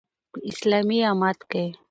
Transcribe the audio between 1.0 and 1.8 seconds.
امت کې